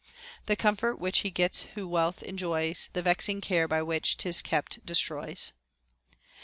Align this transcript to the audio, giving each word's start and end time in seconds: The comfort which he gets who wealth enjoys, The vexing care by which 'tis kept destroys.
The 0.47 0.55
comfort 0.55 0.95
which 0.97 1.19
he 1.19 1.29
gets 1.29 1.61
who 1.75 1.87
wealth 1.87 2.23
enjoys, 2.23 2.89
The 2.93 3.03
vexing 3.03 3.39
care 3.41 3.67
by 3.67 3.83
which 3.83 4.17
'tis 4.17 4.41
kept 4.41 4.83
destroys. 4.83 5.53